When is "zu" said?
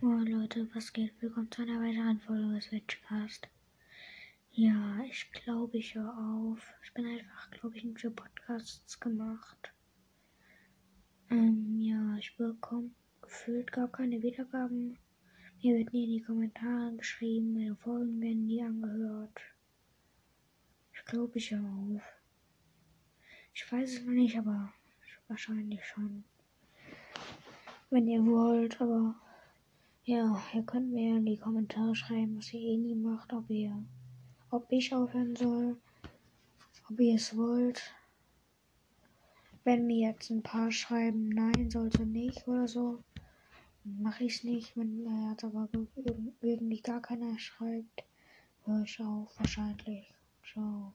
1.50-1.62